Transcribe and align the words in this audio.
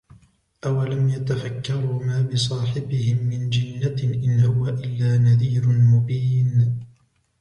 أَوَلَمْ 0.65 1.09
يَتَفَكَّرُوا 1.09 2.03
مَا 2.05 2.21
بِصَاحِبِهِمْ 2.33 3.17
مِنْ 3.27 3.49
جِنَّةٍ 3.49 4.03
إِنْ 4.03 4.39
هُوَ 4.39 4.67
إِلَّا 4.67 5.17
نَذِيرٌ 5.17 5.67
مُبِينٌ 5.67 6.79